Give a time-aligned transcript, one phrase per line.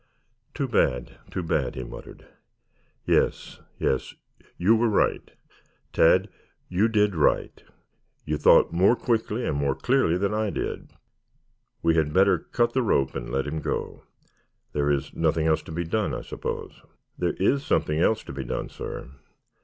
[0.55, 2.25] "Too bad, too bad!" he muttered.
[3.05, 4.15] "Yes, yes.
[4.57, 5.29] You were right,
[5.93, 6.27] Tad.
[6.69, 7.63] You did right.
[8.25, 10.89] You thought more quickly and more clearly than I did.
[11.83, 14.01] We had better cut the rope and let him go.
[14.73, 16.81] There is nothing else to be done, I suppose."
[17.19, 19.07] "There is something else to be done, sir.